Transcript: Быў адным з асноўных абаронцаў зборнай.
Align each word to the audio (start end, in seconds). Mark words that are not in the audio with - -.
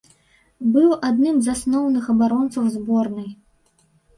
Быў 0.77 0.95
адным 1.09 1.35
з 1.47 1.53
асноўных 1.55 2.09
абаронцаў 2.15 2.63
зборнай. 2.77 3.31